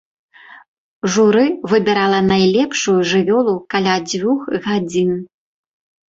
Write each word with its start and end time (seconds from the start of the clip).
Журы 1.15 1.41
выбірала 1.73 2.19
найлепшую 2.31 2.95
жывёлу 3.11 3.53
каля 3.75 3.95
дзвюх 4.09 4.41
гадзін. 4.65 5.11